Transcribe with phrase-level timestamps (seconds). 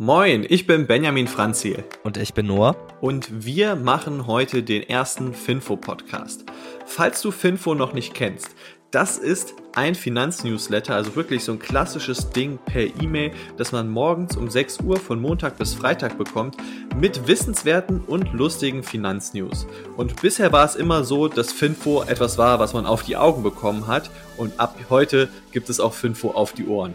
[0.00, 1.82] Moin, ich bin Benjamin Franziel.
[2.04, 2.76] Und ich bin Noah.
[3.00, 6.44] Und wir machen heute den ersten Finfo-Podcast.
[6.86, 8.50] Falls du Finfo noch nicht kennst,
[8.92, 14.36] das ist ein Finanznewsletter, also wirklich so ein klassisches Ding per E-Mail, das man morgens
[14.36, 16.56] um 6 Uhr von Montag bis Freitag bekommt,
[16.96, 19.66] mit wissenswerten und lustigen Finanznews.
[19.96, 23.42] Und bisher war es immer so, dass Finfo etwas war, was man auf die Augen
[23.42, 24.12] bekommen hat.
[24.36, 26.94] Und ab heute gibt es auch Finfo auf die Ohren.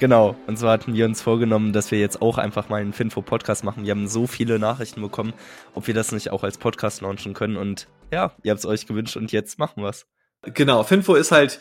[0.00, 3.62] Genau, und so hatten wir uns vorgenommen, dass wir jetzt auch einfach mal einen Finfo-Podcast
[3.62, 3.84] machen.
[3.84, 5.32] Wir haben so viele Nachrichten bekommen,
[5.74, 7.56] ob wir das nicht auch als Podcast launchen können.
[7.56, 10.06] Und ja, ihr habt es euch gewünscht und jetzt machen wir es.
[10.42, 11.60] Genau, Finfo ist halt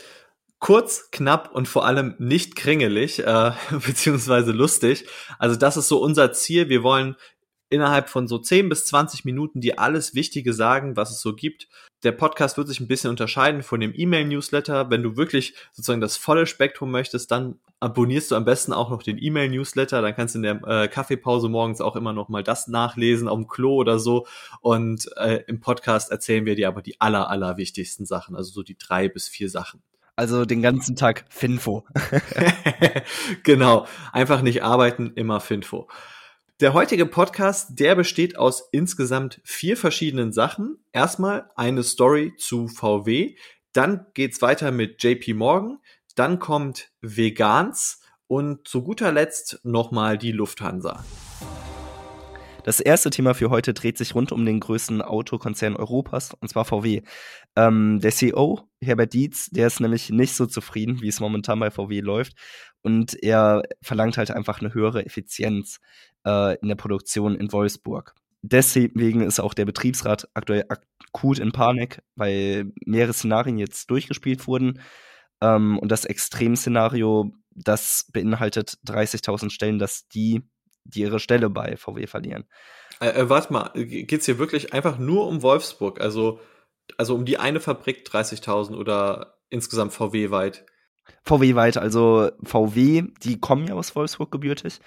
[0.60, 5.06] kurz, knapp und vor allem nicht kringelig, äh, beziehungsweise lustig.
[5.38, 6.70] Also das ist so unser Ziel.
[6.70, 7.16] Wir wollen
[7.70, 11.68] innerhalb von so 10 bis 20 Minuten dir alles Wichtige sagen, was es so gibt.
[12.04, 14.90] Der Podcast wird sich ein bisschen unterscheiden von dem E-Mail-Newsletter.
[14.90, 19.04] Wenn du wirklich sozusagen das volle Spektrum möchtest, dann abonnierst du am besten auch noch
[19.04, 20.02] den E-Mail-Newsletter.
[20.02, 23.38] Dann kannst du in der äh, Kaffeepause morgens auch immer noch mal das nachlesen, auf
[23.38, 24.26] dem Klo oder so.
[24.62, 28.64] Und äh, im Podcast erzählen wir dir aber die aller, aller wichtigsten Sachen, also so
[28.64, 29.84] die drei bis vier Sachen.
[30.16, 31.86] Also den ganzen Tag Finfo.
[33.44, 33.86] genau.
[34.14, 35.90] Einfach nicht arbeiten, immer Finfo.
[36.62, 40.78] Der heutige Podcast, der besteht aus insgesamt vier verschiedenen Sachen.
[40.94, 43.36] Erstmal eine Story zu VW,
[43.74, 45.80] dann geht's weiter mit JP Morgan,
[46.16, 51.04] dann kommt Vegans und zu guter Letzt nochmal die Lufthansa.
[52.64, 56.64] Das erste Thema für heute dreht sich rund um den größten Autokonzern Europas, und zwar
[56.64, 57.02] VW.
[57.58, 61.72] Ähm, der CEO, Herbert Dietz, der ist nämlich nicht so zufrieden, wie es momentan bei
[61.72, 62.34] VW läuft.
[62.82, 65.80] Und er verlangt halt einfach eine höhere Effizienz
[66.26, 68.16] äh, in der Produktion in Wolfsburg.
[68.42, 74.80] Deswegen ist auch der Betriebsrat aktuell akut in Panik, weil mehrere Szenarien jetzt durchgespielt wurden.
[75.44, 80.42] Ähm, und das Extremszenario, das beinhaltet 30.000 Stellen, dass die,
[80.86, 82.46] die ihre Stelle bei VW verlieren.
[83.02, 86.00] Äh, äh, warte mal, geht's hier wirklich einfach nur um Wolfsburg?
[86.00, 86.40] Also,
[86.98, 90.66] also um die eine Fabrik 30.000 oder insgesamt VW weit?
[91.26, 94.80] VW weit, also VW, die kommen ja aus Wolfsburg gebürtig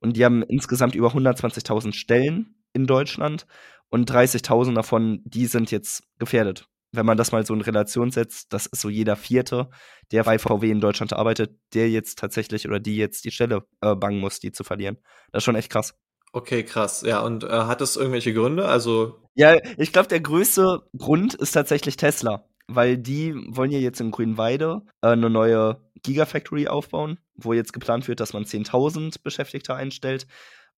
[0.00, 3.46] und die haben insgesamt über 120.000 Stellen in Deutschland
[3.90, 6.68] und 30.000 davon, die sind jetzt gefährdet.
[6.94, 9.68] Wenn man das mal so in Relation setzt, das ist so jeder Vierte,
[10.12, 13.94] der bei VW in Deutschland arbeitet, der jetzt tatsächlich oder die jetzt die Stelle äh,
[13.94, 14.98] bangen muss, die zu verlieren.
[15.32, 15.94] Das ist schon echt krass.
[16.32, 17.02] Okay, krass.
[17.02, 18.66] Ja, und äh, hat das irgendwelche Gründe?
[18.66, 24.00] Also ja, ich glaube, der größte Grund ist tatsächlich Tesla weil die wollen ja jetzt
[24.00, 29.74] in Grünweide äh, eine neue Gigafactory aufbauen, wo jetzt geplant wird, dass man 10.000 Beschäftigte
[29.74, 30.26] einstellt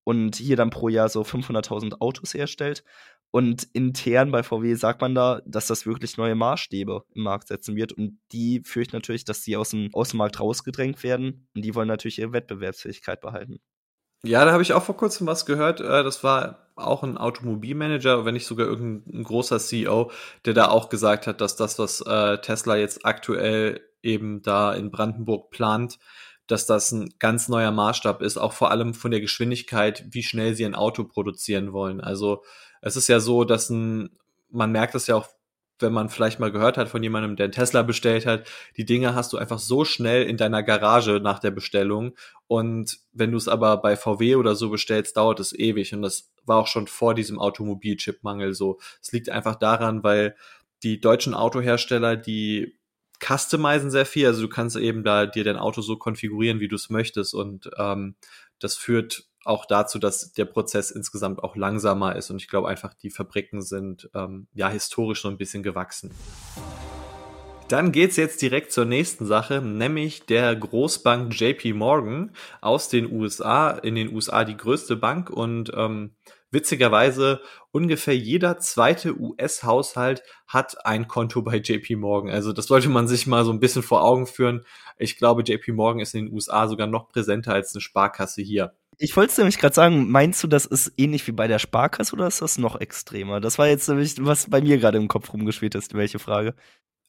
[0.05, 2.84] und hier dann pro Jahr so 500.000 Autos herstellt.
[3.31, 7.76] Und intern bei VW sagt man da, dass das wirklich neue Maßstäbe im Markt setzen
[7.76, 7.92] wird.
[7.92, 11.48] Und die fürchten natürlich, dass sie aus dem, Markt rausgedrängt werden.
[11.54, 13.60] Und die wollen natürlich ihre Wettbewerbsfähigkeit behalten.
[14.22, 15.81] Ja, da habe ich auch vor kurzem was gehört.
[15.81, 20.10] Äh, das war auch ein Automobilmanager, wenn nicht sogar irgendein großer CEO,
[20.44, 24.91] der da auch gesagt hat, dass das, was äh, Tesla jetzt aktuell eben da in
[24.91, 25.98] Brandenburg plant,
[26.47, 30.55] dass das ein ganz neuer Maßstab ist, auch vor allem von der Geschwindigkeit, wie schnell
[30.55, 32.01] sie ein Auto produzieren wollen.
[32.01, 32.43] Also
[32.83, 34.11] es ist ja so, dass ein,
[34.49, 35.29] man merkt das ja auch
[35.79, 39.15] wenn man vielleicht mal gehört hat von jemandem, der einen Tesla bestellt hat, die Dinge
[39.15, 42.15] hast du einfach so schnell in deiner Garage nach der Bestellung.
[42.47, 45.93] Und wenn du es aber bei VW oder so bestellst, dauert es ewig.
[45.93, 48.79] Und das war auch schon vor diesem Automobilchipmangel so.
[49.03, 50.37] Es liegt einfach daran, weil
[50.83, 52.79] die deutschen Autohersteller, die
[53.21, 54.27] customizen sehr viel.
[54.27, 57.34] Also du kannst eben da dir dein Auto so konfigurieren, wie du es möchtest.
[57.34, 58.16] Und ähm,
[58.59, 62.31] das führt auch dazu, dass der Prozess insgesamt auch langsamer ist.
[62.31, 66.10] Und ich glaube einfach, die Fabriken sind ähm, ja historisch so ein bisschen gewachsen.
[67.69, 73.71] Dann geht's jetzt direkt zur nächsten Sache, nämlich der Großbank JP Morgan aus den USA,
[73.71, 76.15] in den USA die größte Bank und ähm,
[76.56, 82.33] witzigerweise ungefähr jeder zweite US-Haushalt hat ein Konto bei JP Morgan.
[82.33, 84.65] Also das sollte man sich mal so ein bisschen vor Augen führen.
[84.97, 88.75] Ich glaube, JP Morgan ist in den USA sogar noch präsenter als eine Sparkasse hier.
[88.99, 92.14] Ich wollte es nämlich gerade sagen, meinst du, das ist ähnlich wie bei der Sparkasse
[92.14, 93.41] oder ist das noch extremer?
[93.41, 96.55] Das war jetzt nämlich, was bei mir gerade im Kopf rumgeschwebt ist, welche Frage.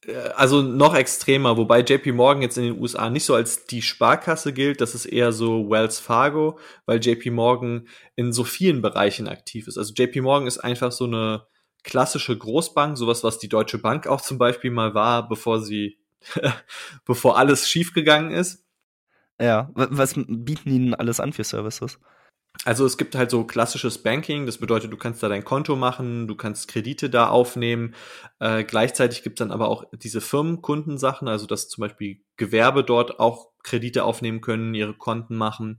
[0.06, 3.82] Äh, also noch extremer, wobei JP Morgan jetzt in den USA nicht so als die
[3.82, 9.28] Sparkasse gilt, das ist eher so Wells Fargo, weil JP Morgan in so vielen Bereichen
[9.28, 9.78] aktiv ist.
[9.78, 11.46] Also JP Morgan ist einfach so eine
[11.84, 15.98] klassische Großbank, sowas, was die Deutsche Bank auch zum Beispiel mal war, bevor sie,
[17.04, 18.64] bevor alles schiefgegangen ist.
[19.40, 22.00] Ja, was bieten denn alles an für Services?
[22.64, 26.26] Also es gibt halt so klassisches Banking, das bedeutet, du kannst da dein Konto machen,
[26.26, 27.94] du kannst Kredite da aufnehmen.
[28.40, 33.20] Äh, gleichzeitig gibt es dann aber auch diese Firmenkundensachen, also dass zum Beispiel Gewerbe dort
[33.20, 35.78] auch Kredite aufnehmen können, ihre Konten machen.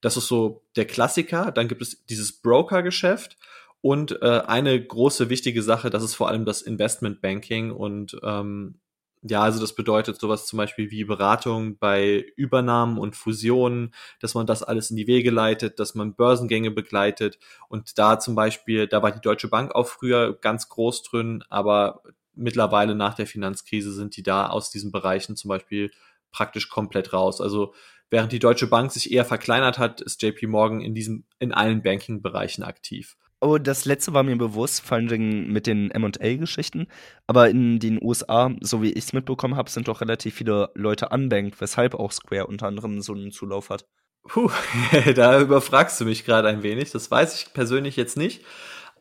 [0.00, 1.52] Das ist so der Klassiker.
[1.52, 3.36] Dann gibt es dieses Broker-Geschäft
[3.82, 8.78] und äh, eine große wichtige Sache, das ist vor allem das Investment Banking und ähm,
[9.22, 14.46] ja, also das bedeutet sowas zum Beispiel wie Beratung bei Übernahmen und Fusionen, dass man
[14.46, 17.38] das alles in die Wege leitet, dass man Börsengänge begleitet.
[17.68, 22.02] Und da zum Beispiel, da war die Deutsche Bank auch früher ganz groß drin, aber
[22.34, 25.90] mittlerweile nach der Finanzkrise sind die da aus diesen Bereichen zum Beispiel
[26.32, 27.42] praktisch komplett raus.
[27.42, 27.74] Also
[28.08, 31.82] während die Deutsche Bank sich eher verkleinert hat, ist JP Morgan in diesem, in allen
[31.82, 33.18] Banking-Bereichen aktiv.
[33.42, 36.88] Oh, das letzte war mir bewusst, vor allem mit den MA-Geschichten.
[37.26, 41.08] Aber in den USA, so wie ich es mitbekommen habe, sind doch relativ viele Leute
[41.08, 43.86] unbanked, weshalb auch Square unter anderem so einen Zulauf hat.
[44.28, 44.50] Puh,
[45.14, 46.90] da überfragst du mich gerade ein wenig.
[46.90, 48.44] Das weiß ich persönlich jetzt nicht.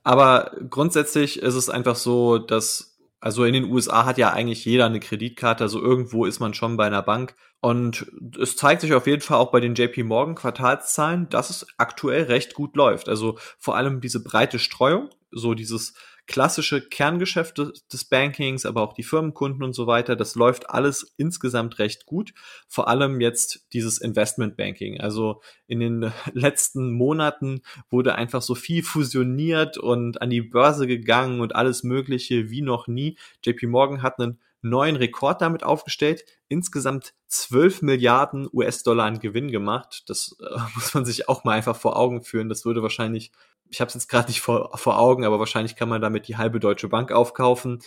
[0.03, 4.85] Aber grundsätzlich ist es einfach so, dass also in den USA hat ja eigentlich jeder
[4.85, 7.35] eine Kreditkarte, also irgendwo ist man schon bei einer Bank.
[7.61, 8.09] Und
[8.39, 12.23] es zeigt sich auf jeden Fall auch bei den JP Morgan Quartalszahlen, dass es aktuell
[12.23, 13.09] recht gut läuft.
[13.09, 15.93] Also vor allem diese breite Streuung, so dieses
[16.29, 21.79] klassische Kerngeschäft des Bankings, aber auch die Firmenkunden und so weiter, das läuft alles insgesamt
[21.79, 22.33] recht gut.
[22.67, 25.01] Vor allem jetzt dieses Investment Banking.
[25.01, 31.41] Also in den letzten Monaten wurde einfach so viel fusioniert und an die Börse gegangen
[31.41, 33.17] und alles Mögliche wie noch nie.
[33.43, 40.03] JP Morgan hat einen neuen Rekord damit aufgestellt, insgesamt 12 Milliarden US-Dollar an Gewinn gemacht.
[40.07, 42.49] Das äh, muss man sich auch mal einfach vor Augen führen.
[42.49, 43.31] Das würde wahrscheinlich,
[43.69, 46.37] ich habe es jetzt gerade nicht vor, vor Augen, aber wahrscheinlich kann man damit die
[46.37, 47.79] halbe Deutsche Bank aufkaufen.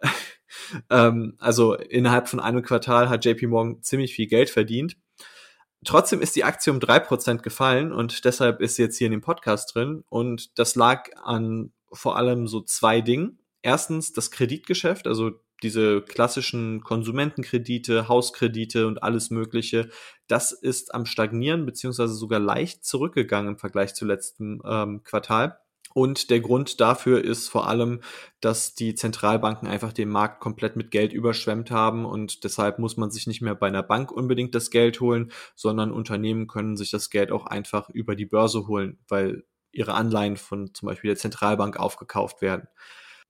[0.90, 4.96] ähm, also innerhalb von einem Quartal hat JP Morgan ziemlich viel Geld verdient.
[5.84, 9.12] Trotzdem ist die Aktie um drei Prozent gefallen und deshalb ist sie jetzt hier in
[9.12, 10.02] dem Podcast drin.
[10.08, 13.38] Und das lag an vor allem so zwei Dingen.
[13.60, 15.32] Erstens das Kreditgeschäft, also
[15.62, 19.88] diese klassischen Konsumentenkredite, Hauskredite und alles Mögliche,
[20.26, 25.58] das ist am Stagnieren beziehungsweise sogar leicht zurückgegangen im Vergleich zu letzten ähm, Quartal.
[25.94, 28.00] Und der Grund dafür ist vor allem,
[28.40, 33.12] dass die Zentralbanken einfach den Markt komplett mit Geld überschwemmt haben und deshalb muss man
[33.12, 37.10] sich nicht mehr bei einer Bank unbedingt das Geld holen, sondern Unternehmen können sich das
[37.10, 41.78] Geld auch einfach über die Börse holen, weil ihre Anleihen von zum Beispiel der Zentralbank
[41.78, 42.66] aufgekauft werden.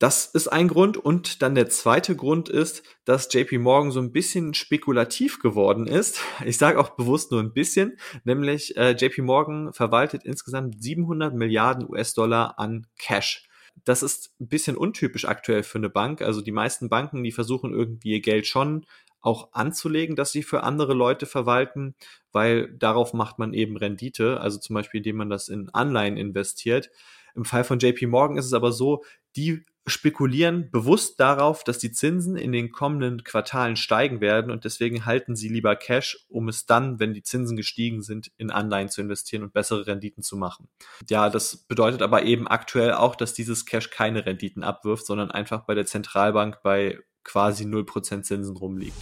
[0.05, 0.99] Das ist ein Grund.
[0.99, 6.21] Und dann der zweite Grund ist, dass JP Morgan so ein bisschen spekulativ geworden ist.
[6.45, 11.89] Ich sage auch bewusst nur ein bisschen, nämlich äh, JP Morgan verwaltet insgesamt 700 Milliarden
[11.89, 13.49] US-Dollar an Cash.
[13.87, 16.21] Das ist ein bisschen untypisch aktuell für eine Bank.
[16.21, 18.85] Also die meisten Banken, die versuchen irgendwie ihr Geld schon
[19.23, 21.95] auch anzulegen, dass sie für andere Leute verwalten,
[22.31, 26.91] weil darauf macht man eben Rendite, also zum Beispiel indem man das in Anleihen investiert.
[27.35, 29.03] Im Fall von JP Morgan ist es aber so,
[29.35, 35.05] die spekulieren bewusst darauf, dass die Zinsen in den kommenden Quartalen steigen werden und deswegen
[35.05, 39.03] halten sie lieber Cash, um es dann, wenn die Zinsen gestiegen sind, in Anleihen zu
[39.03, 40.69] investieren und bessere Renditen zu machen.
[41.09, 45.67] Ja, das bedeutet aber eben aktuell auch, dass dieses Cash keine Renditen abwirft, sondern einfach
[45.67, 48.97] bei der Zentralbank bei quasi 0% Zinsen rumliegt.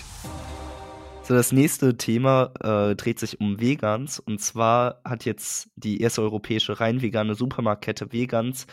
[1.25, 4.19] So, das nächste Thema äh, dreht sich um Vegans.
[4.19, 8.67] Und zwar hat jetzt die erste europäische rein vegane Supermarktkette Vegans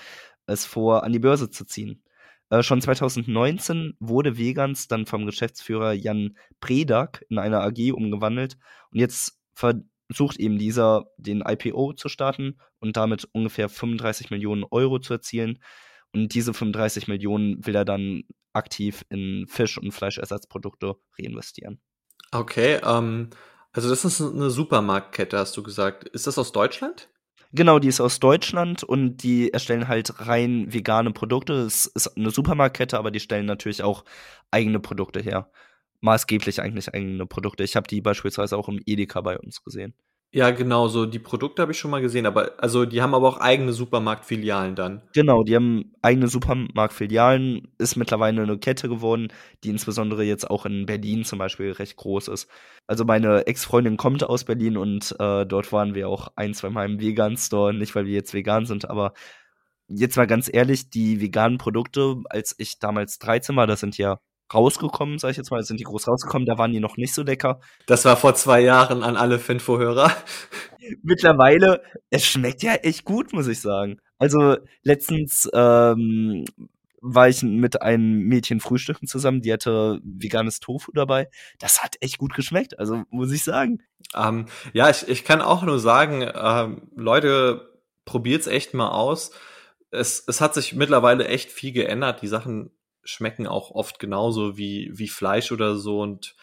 [0.50, 2.04] es vor, an die Börse zu ziehen.
[2.50, 8.58] Äh, schon 2019 wurde Vegans dann vom Geschäftsführer Jan Predak in eine AG umgewandelt
[8.92, 15.00] und jetzt versucht eben dieser, den IPO zu starten und damit ungefähr 35 Millionen Euro
[15.00, 15.60] zu erzielen.
[16.12, 21.80] Und diese 35 Millionen will er dann aktiv in Fisch- und Fleischersatzprodukte reinvestieren.
[22.32, 23.30] Okay, ähm,
[23.72, 26.08] also das ist eine Supermarktkette, hast du gesagt.
[26.10, 27.10] Ist das aus Deutschland?
[27.52, 31.54] Genau, die ist aus Deutschland und die erstellen halt rein vegane Produkte.
[31.54, 34.04] Es ist eine Supermarktkette, aber die stellen natürlich auch
[34.52, 35.50] eigene Produkte her.
[36.02, 37.64] Maßgeblich eigentlich eigene Produkte.
[37.64, 39.96] Ich habe die beispielsweise auch im Edeka bei uns gesehen.
[40.32, 43.28] Ja, genau, so die Produkte habe ich schon mal gesehen, aber also die haben aber
[43.28, 45.02] auch eigene Supermarktfilialen dann.
[45.14, 49.30] Genau, die haben eigene Supermarktfilialen, ist mittlerweile eine Kette geworden,
[49.64, 52.48] die insbesondere jetzt auch in Berlin zum Beispiel recht groß ist.
[52.86, 56.86] Also meine Ex-Freundin kommt aus Berlin und äh, dort waren wir auch ein, zwei Mal
[56.86, 59.14] im Vegan-Store, nicht weil wir jetzt vegan sind, aber
[59.88, 64.20] jetzt mal ganz ehrlich, die veganen Produkte, als ich damals 13 war, das sind ja
[64.54, 67.24] rausgekommen, sag ich jetzt mal, sind die groß rausgekommen, da waren die noch nicht so
[67.24, 67.60] lecker.
[67.86, 70.12] Das war vor zwei Jahren an alle Finfo-Hörer.
[71.04, 74.00] Mittlerweile, es schmeckt ja echt gut, muss ich sagen.
[74.18, 76.46] Also letztens ähm,
[77.02, 81.30] war ich mit einem Mädchen frühstücken zusammen, die hatte veganes Tofu dabei.
[81.60, 83.82] Das hat echt gut geschmeckt, also muss ich sagen.
[84.16, 89.32] Ähm, ja, ich, ich kann auch nur sagen, ähm, Leute, probiert's echt mal aus.
[89.92, 92.22] Es, es hat sich mittlerweile echt viel geändert.
[92.22, 92.72] Die Sachen
[93.04, 96.36] schmecken auch oft genauso wie, wie Fleisch oder so und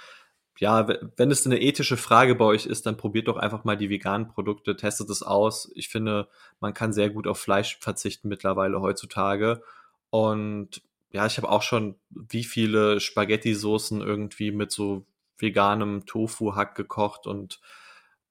[0.59, 3.91] ja, wenn es eine ethische Frage bei euch ist, dann probiert doch einfach mal die
[3.91, 5.71] veganen Produkte, testet es aus.
[5.75, 6.29] Ich finde,
[6.61, 9.63] man kann sehr gut auf Fleisch verzichten mittlerweile heutzutage.
[10.09, 15.05] Und ja, ich habe auch schon wie viele Spaghetti-Soßen irgendwie mit so
[15.39, 17.61] veganem Tofu-Hack gekocht und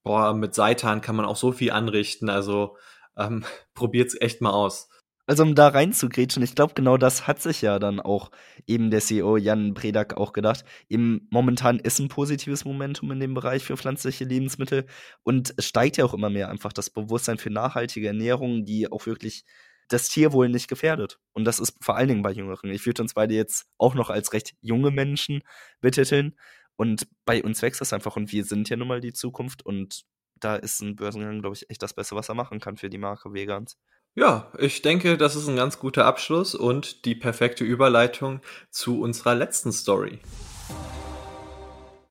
[0.02, 2.28] boah, mit Seitan kann man auch so viel anrichten.
[2.28, 2.76] Also
[3.16, 4.88] ähm, probiert's echt mal aus.
[5.28, 8.30] Also um da reinzugrätschen, ich glaube, genau das hat sich ja dann auch
[8.66, 10.64] eben der CEO Jan Bredak auch gedacht.
[10.88, 14.86] Eben momentan ist ein positives Momentum in dem Bereich für pflanzliche Lebensmittel
[15.24, 19.06] und es steigt ja auch immer mehr einfach das Bewusstsein für nachhaltige Ernährung, die auch
[19.06, 19.44] wirklich
[19.88, 21.18] das Tierwohl nicht gefährdet.
[21.32, 22.70] Und das ist vor allen Dingen bei Jüngeren.
[22.70, 25.42] Ich würde uns beide jetzt auch noch als recht junge Menschen
[25.80, 26.36] betiteln.
[26.76, 30.04] Und bei uns wächst das einfach und wir sind ja nun mal die Zukunft und
[30.38, 32.98] da ist ein Börsengang, glaube ich, echt das Beste, was er machen kann für die
[32.98, 33.78] Marke Vegans.
[34.18, 39.34] Ja, ich denke, das ist ein ganz guter Abschluss und die perfekte Überleitung zu unserer
[39.34, 40.20] letzten Story.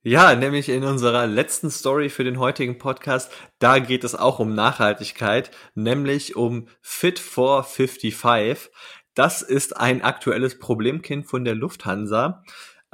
[0.04, 4.54] Ja, nämlich in unserer letzten Story für den heutigen Podcast, da geht es auch um
[4.54, 8.70] Nachhaltigkeit, nämlich um Fit for 55.
[9.16, 12.44] Das ist ein aktuelles Problemkind von der Lufthansa.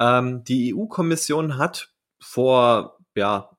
[0.00, 3.50] Ähm, die EU-Kommission hat vor, ja,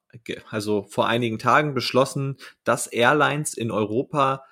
[0.49, 4.43] also vor einigen Tagen beschlossen, dass Airlines in Europa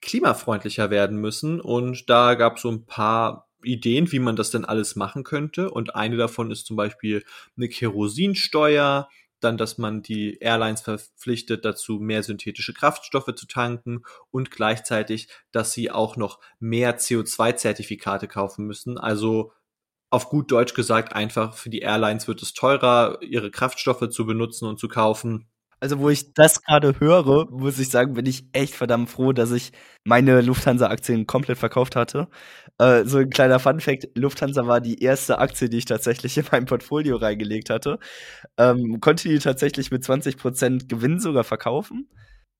[0.00, 1.60] klimafreundlicher werden müssen.
[1.60, 5.70] Und da gab es so ein paar Ideen, wie man das denn alles machen könnte.
[5.70, 7.24] Und eine davon ist zum Beispiel
[7.56, 9.08] eine Kerosinsteuer,
[9.40, 15.72] dann, dass man die Airlines verpflichtet dazu, mehr synthetische Kraftstoffe zu tanken und gleichzeitig, dass
[15.72, 18.98] sie auch noch mehr CO2-Zertifikate kaufen müssen.
[18.98, 19.52] Also
[20.10, 24.66] auf gut Deutsch gesagt, einfach für die Airlines wird es teurer, ihre Kraftstoffe zu benutzen
[24.66, 25.49] und zu kaufen.
[25.80, 29.50] Also, wo ich das gerade höre, muss ich sagen, bin ich echt verdammt froh, dass
[29.50, 29.72] ich
[30.04, 32.28] meine Lufthansa-Aktien komplett verkauft hatte.
[32.78, 36.66] Äh, so ein kleiner Fun-Fact: Lufthansa war die erste Aktie, die ich tatsächlich in mein
[36.66, 37.98] Portfolio reingelegt hatte.
[38.58, 42.08] Ähm, konnte die tatsächlich mit 20% Gewinn sogar verkaufen.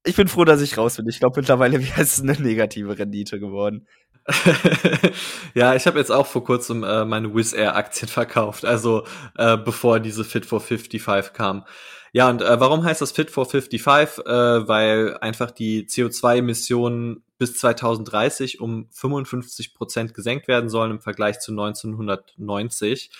[0.04, 1.08] Ich bin froh, dass ich raus bin.
[1.08, 3.86] Ich glaube, mittlerweile wäre es eine negative Rendite geworden.
[5.54, 9.04] ja, ich habe jetzt auch vor kurzem äh, meine Wizz Air Aktien verkauft, also
[9.36, 11.64] äh, bevor diese Fit for 55 kam.
[12.12, 14.24] Ja, und äh, warum heißt das Fit for 55?
[14.26, 21.40] Äh, weil einfach die CO2-Emissionen bis 2030 um 55 Prozent gesenkt werden sollen im Vergleich
[21.40, 23.10] zu 1990.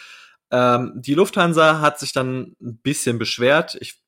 [0.51, 3.77] Ähm, die Lufthansa hat sich dann ein bisschen beschwert.
[3.81, 4.01] Ich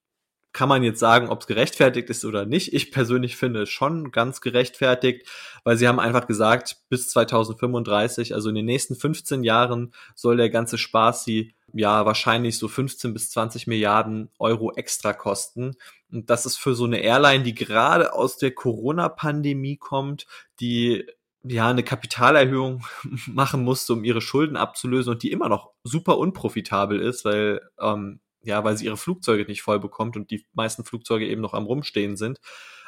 [0.52, 2.74] kann man jetzt sagen, ob es gerechtfertigt ist oder nicht.
[2.74, 5.26] Ich persönlich finde es schon ganz gerechtfertigt,
[5.64, 10.50] weil sie haben einfach gesagt, bis 2035, also in den nächsten 15 Jahren, soll der
[10.50, 15.76] ganze Spaß sie ja wahrscheinlich so 15 bis 20 Milliarden Euro extra kosten.
[16.11, 20.26] Und das ist für so eine Airline, die gerade aus der Corona-Pandemie kommt,
[20.61, 21.07] die
[21.43, 22.85] ja eine Kapitalerhöhung
[23.26, 28.21] machen musste, um ihre Schulden abzulösen und die immer noch super unprofitabel ist, weil ähm,
[28.45, 31.64] ja, weil sie ihre Flugzeuge nicht voll bekommt und die meisten Flugzeuge eben noch am
[31.64, 32.41] Rumstehen sind.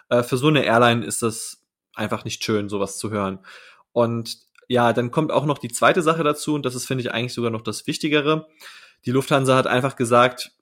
[0.08, 1.64] Äh, für so eine Airline ist das
[1.94, 3.38] einfach nicht schön, sowas zu hören.
[3.92, 7.12] Und ja, dann kommt auch noch die zweite Sache dazu und das ist, finde ich,
[7.12, 8.48] eigentlich sogar noch das Wichtigere.
[9.04, 10.52] Die Lufthansa hat einfach gesagt,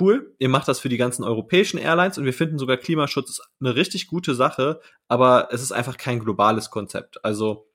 [0.00, 3.76] cool, ihr macht das für die ganzen europäischen Airlines und wir finden sogar Klimaschutz eine
[3.76, 7.24] richtig gute Sache, aber es ist einfach kein globales Konzept.
[7.24, 7.68] Also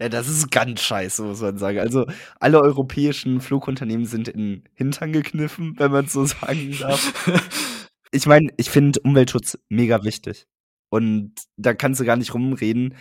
[0.00, 1.78] ja, das ist ganz scheiße, muss man sagen.
[1.78, 2.06] Also,
[2.40, 7.12] alle europäischen Flugunternehmen sind in Hintern gekniffen, wenn man so sagen darf.
[8.10, 10.46] ich meine, ich finde Umweltschutz mega wichtig.
[10.88, 12.94] Und da kannst du gar nicht rumreden.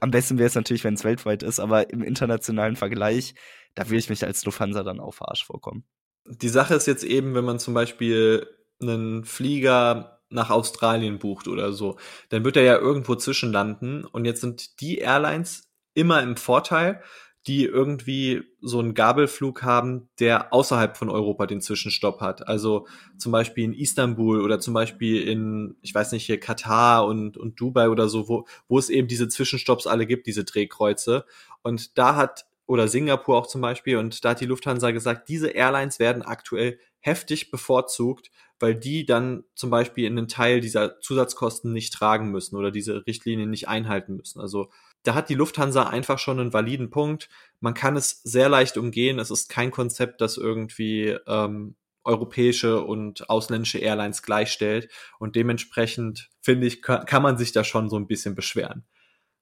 [0.00, 3.34] Am besten wäre es natürlich, wenn es weltweit ist, aber im internationalen Vergleich,
[3.74, 5.84] da will ich mich als Lufthansa dann auch verarscht vorkommen.
[6.26, 8.46] Die Sache ist jetzt eben, wenn man zum Beispiel
[8.80, 11.96] einen Flieger nach Australien bucht oder so,
[12.30, 17.02] dann wird er ja irgendwo zwischenlanden und jetzt sind die Airlines immer im Vorteil,
[17.46, 22.48] die irgendwie so einen Gabelflug haben, der außerhalb von Europa den Zwischenstopp hat.
[22.48, 22.86] Also
[23.18, 27.60] zum Beispiel in Istanbul oder zum Beispiel in, ich weiß nicht, hier Katar und, und
[27.60, 31.26] Dubai oder so, wo, wo es eben diese Zwischenstopps alle gibt, diese Drehkreuze.
[31.62, 35.48] Und da hat, oder Singapur auch zum Beispiel, und da hat die Lufthansa gesagt, diese
[35.48, 41.92] Airlines werden aktuell heftig bevorzugt, weil die dann zum Beispiel einen Teil dieser Zusatzkosten nicht
[41.92, 44.40] tragen müssen oder diese Richtlinien nicht einhalten müssen.
[44.40, 44.70] Also
[45.04, 47.28] da hat die Lufthansa einfach schon einen validen Punkt.
[47.60, 49.18] Man kann es sehr leicht umgehen.
[49.18, 54.88] Es ist kein Konzept, das irgendwie ähm, europäische und ausländische Airlines gleichstellt.
[55.18, 58.84] Und dementsprechend, finde ich, kann man sich da schon so ein bisschen beschweren.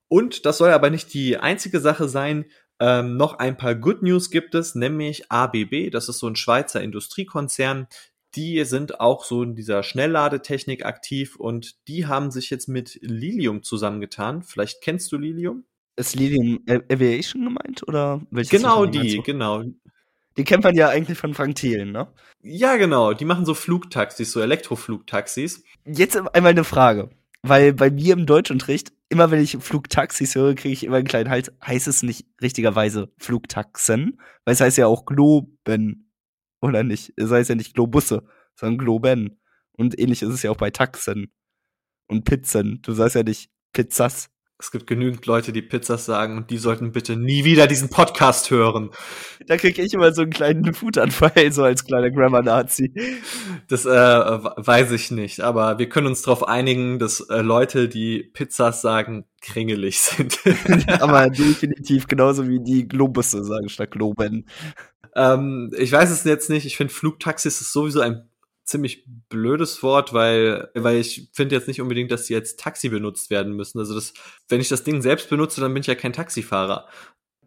[0.09, 2.45] Und das soll aber nicht die einzige Sache sein.
[2.81, 6.83] Ähm, noch ein paar Good News gibt es, nämlich ABB, das ist so ein Schweizer
[6.83, 7.87] Industriekonzern,
[8.35, 13.63] die sind auch so in dieser Schnellladetechnik aktiv und die haben sich jetzt mit Lilium
[13.63, 14.43] zusammengetan.
[14.43, 15.65] Vielleicht kennst du Lilium?
[15.97, 18.51] Ist Lilium Aviation gemeint oder welches?
[18.51, 19.65] Genau die, genau.
[20.39, 22.09] Die kennt man ja eigentlich von Frank Thelen, ne?
[22.43, 23.13] Ja, genau.
[23.13, 25.63] Die machen so Flugtaxis, so Elektroflugtaxis.
[25.85, 27.11] Jetzt einmal eine Frage.
[27.43, 31.29] Weil bei mir im Deutschunterricht, immer wenn ich Flugtaxis höre, kriege ich immer einen kleinen
[31.29, 31.53] Hals.
[31.65, 34.21] Heißt es nicht richtigerweise Flugtaxen?
[34.45, 36.12] Weil es heißt ja auch Globen.
[36.63, 37.13] Oder nicht?
[37.17, 38.23] Es heißt ja nicht Globusse,
[38.55, 39.41] sondern Globen.
[39.73, 41.33] Und ähnlich ist es ja auch bei Taxen
[42.07, 42.81] und Pizzen.
[42.83, 44.31] Du sagst ja nicht Pizzas.
[44.63, 48.49] Es gibt genügend Leute, die Pizzas sagen und die sollten bitte nie wieder diesen Podcast
[48.53, 48.91] hören.
[49.49, 52.95] Da kriege ich immer so einen kleinen Futanfall, so als kleiner Grammar-Nazi.
[53.67, 58.23] Das äh, weiß ich nicht, aber wir können uns darauf einigen, dass äh, Leute, die
[58.23, 60.39] Pizzas sagen, kringelig sind.
[61.01, 64.47] aber definitiv genauso wie die Globusse sagen statt Globen.
[65.15, 66.67] Ähm, ich weiß es jetzt nicht.
[66.67, 68.29] Ich finde Flugtaxis ist sowieso ein
[68.65, 73.31] ziemlich blödes Wort, weil, weil ich finde jetzt nicht unbedingt, dass sie jetzt Taxi benutzt
[73.31, 73.79] werden müssen.
[73.79, 74.15] Also das,
[74.49, 76.89] wenn ich das Ding selbst benutze, dann bin ich ja kein Taxifahrer.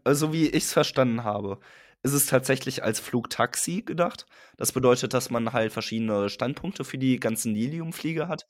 [0.03, 1.59] Also wie ich es verstanden habe,
[2.03, 4.27] ist es tatsächlich als Flugtaxi gedacht.
[4.57, 8.45] Das bedeutet, dass man halt verschiedene Standpunkte für die ganzen Lilium-Flieger hat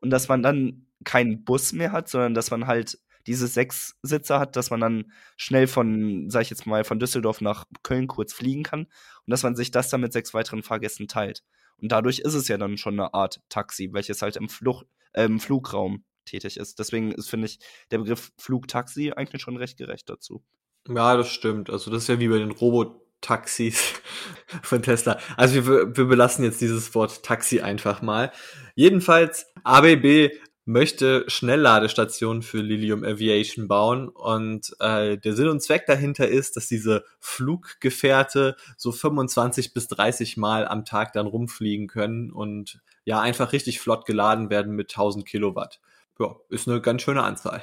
[0.00, 2.98] und dass man dann keinen Bus mehr hat, sondern dass man halt
[3.28, 7.42] diese sechs Sitze hat, dass man dann schnell von, sag ich jetzt mal, von Düsseldorf
[7.42, 11.08] nach Köln kurz fliegen kann und dass man sich das dann mit sechs weiteren Fahrgästen
[11.08, 11.44] teilt.
[11.76, 15.24] Und dadurch ist es ja dann schon eine Art Taxi, welches halt im, Fluch, äh,
[15.24, 16.78] im Flugraum tätig ist.
[16.78, 17.58] Deswegen ist, finde ich,
[17.90, 20.42] der Begriff Flugtaxi eigentlich schon recht gerecht dazu.
[20.88, 21.68] Ja, das stimmt.
[21.68, 23.92] Also das ist ja wie bei den Robotaxis
[24.62, 25.18] von Tesla.
[25.36, 28.32] Also wir, wir belassen jetzt dieses Wort Taxi einfach mal.
[28.74, 30.30] Jedenfalls, ABB
[30.68, 36.68] möchte Schnellladestationen für Lilium Aviation bauen und äh, der Sinn und Zweck dahinter ist, dass
[36.68, 43.52] diese Fluggefährte so 25 bis 30 Mal am Tag dann rumfliegen können und ja einfach
[43.52, 45.80] richtig flott geladen werden mit 1000 Kilowatt.
[46.18, 47.62] Ja, ist eine ganz schöne Anzahl.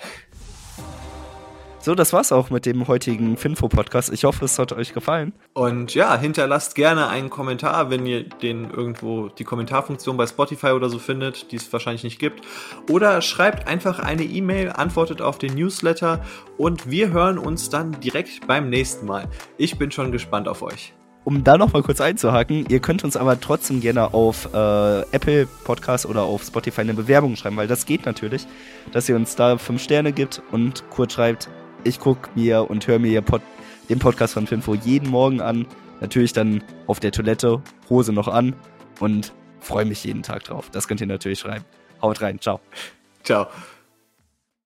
[1.85, 4.11] So, das war's auch mit dem heutigen Finfo-Podcast.
[4.11, 5.33] Ich hoffe, es hat euch gefallen.
[5.53, 10.89] Und ja, hinterlasst gerne einen Kommentar, wenn ihr den irgendwo die Kommentarfunktion bei Spotify oder
[10.89, 12.43] so findet, die es wahrscheinlich nicht gibt.
[12.89, 16.25] Oder schreibt einfach eine E-Mail, antwortet auf den Newsletter
[16.57, 19.27] und wir hören uns dann direkt beim nächsten Mal.
[19.59, 23.17] Ich bin schon gespannt auf euch um da noch mal kurz einzuhaken, ihr könnt uns
[23.17, 27.87] aber trotzdem gerne auf äh, Apple Podcast oder auf Spotify eine Bewerbung schreiben, weil das
[27.87, 28.45] geht natürlich,
[28.91, 31.49] dass ihr uns da fünf Sterne gibt und kurz schreibt,
[31.85, 33.41] ich gucke mir und höre mir Pod
[33.89, 35.67] den Podcast von Finfo jeden Morgen an.
[36.01, 38.55] Natürlich dann auf der Toilette, Hose noch an
[38.99, 40.69] und freue mich jeden Tag drauf.
[40.71, 41.65] Das könnt ihr natürlich schreiben.
[42.01, 42.59] Haut rein, ciao.
[43.23, 43.47] Ciao.